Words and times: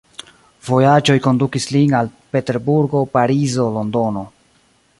Vojaĝoj 0.67 1.15
kondukis 1.25 1.67
lin 1.75 1.93
al 1.99 2.09
Peterburgo, 2.37 3.03
Parizo, 3.17 3.67
Londono. 3.77 4.25